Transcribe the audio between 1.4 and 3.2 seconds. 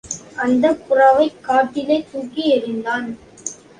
காற்றிலே தூக்கி எறிந்தான்.